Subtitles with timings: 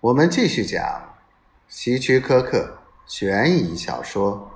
[0.00, 1.16] 我们继续讲
[1.66, 4.48] 希区柯克悬疑小说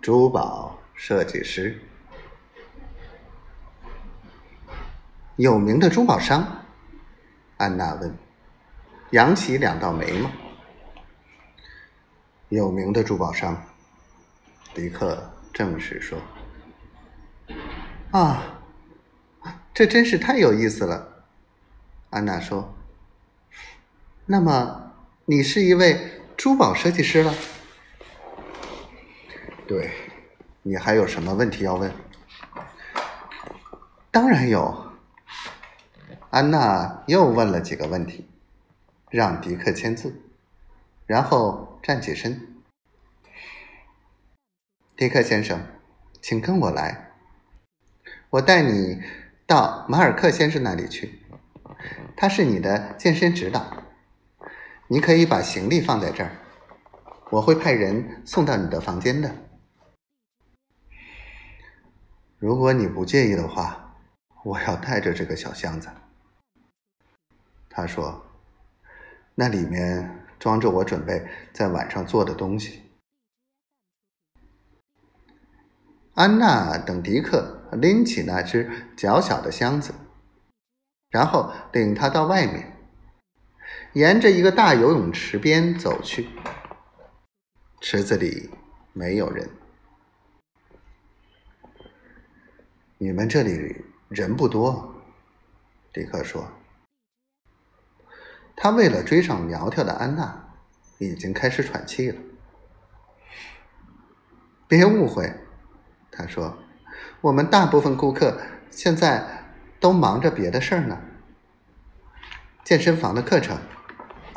[0.04, 1.82] 《珠宝设计师》。
[5.34, 6.64] 有名的珠宝商，
[7.56, 8.16] 安娜问，
[9.10, 10.30] 扬起两道眉毛。
[12.50, 13.60] 有名的珠宝商，
[14.72, 16.20] 迪克正式说
[18.16, 18.44] ：“啊，
[19.74, 21.24] 这真是太有意思了。”
[22.10, 22.72] 安娜说。
[24.26, 24.92] 那么，
[25.26, 27.34] 你是一位珠宝设计师了？
[29.68, 29.90] 对，
[30.62, 31.92] 你还有什么问题要问？
[34.10, 34.92] 当然有。
[36.30, 38.26] 安娜又问了几个问题，
[39.10, 40.22] 让迪克签字，
[41.06, 42.56] 然后站起身。
[44.96, 45.64] 迪克先生，
[46.22, 47.12] 请跟我来，
[48.30, 49.02] 我带你
[49.46, 51.20] 到马尔克先生那里去，
[52.16, 53.83] 他是你的健身指导。
[54.88, 56.30] 你可以把行李放在这儿，
[57.30, 59.34] 我会派人送到你的房间的。
[62.38, 63.96] 如果你不介意的话，
[64.44, 65.88] 我要带着这个小箱子。
[67.70, 68.26] 他说
[69.34, 72.82] ：“那里面装着我准备在晚上做的东西。”
[76.12, 79.94] 安娜等迪克拎起那只较小的箱子，
[81.08, 82.73] 然后领他到外面。
[83.94, 86.28] 沿着一个大游泳池边走去，
[87.80, 88.50] 池子里
[88.92, 89.48] 没有人。
[92.98, 94.96] 你们这里人不多，
[95.92, 96.48] 迪克说。
[98.56, 100.44] 他为了追上苗条的安娜，
[100.98, 102.20] 已经开始喘气了。
[104.66, 105.32] 别误会，
[106.10, 106.58] 他说，
[107.20, 108.40] 我们大部分顾客
[108.72, 111.00] 现在都忙着别的事儿呢，
[112.64, 113.56] 健身房的课程。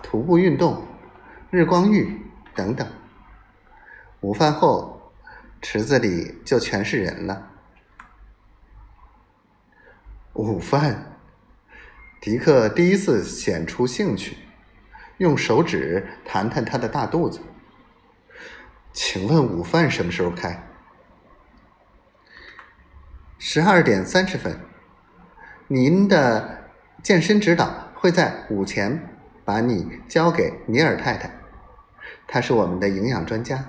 [0.10, 0.88] 徒步运动、
[1.50, 2.22] 日光浴
[2.56, 2.88] 等等。
[4.22, 5.12] 午饭后，
[5.62, 7.52] 池子里就全是人了。
[10.32, 11.18] 午饭，
[12.22, 14.38] 迪克第一次显出兴趣，
[15.18, 17.42] 用手指弹弹他的大肚子。
[18.94, 20.64] 请问午饭什么时候开？
[23.38, 24.58] 十二点三十分。
[25.68, 26.70] 您的
[27.04, 29.17] 健身指导会在午前。
[29.48, 31.32] 把你交给尼尔太太，
[32.28, 33.64] 她是我们的营养专家。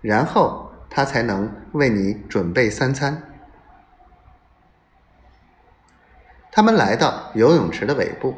[0.00, 3.22] 然后她才能为你准备三餐。
[6.50, 8.34] 他们来到游泳池的尾部，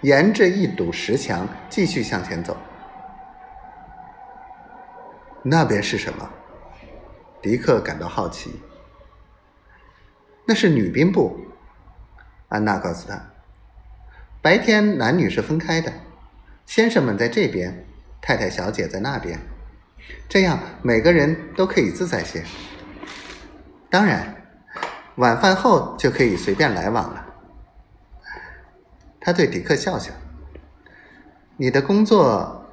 [0.00, 2.56] 沿着一堵石墙继续向前走。
[5.40, 6.28] 那边是什么？
[7.40, 8.60] 迪克感到好奇。
[10.44, 11.38] 那是女兵部，
[12.48, 13.24] 安娜告诉他。
[14.42, 15.92] 白天男女是分开的，
[16.66, 17.86] 先生们在这边，
[18.20, 19.38] 太太小姐在那边，
[20.28, 22.42] 这样每个人都可以自在些。
[23.88, 24.34] 当然，
[25.14, 27.24] 晚饭后就可以随便来往了。
[29.20, 30.12] 他对迪克笑笑
[31.56, 32.68] ：“你的工作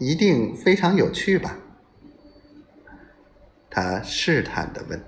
[0.00, 1.56] 一定非常有趣吧？”
[3.70, 5.00] 他试探的问。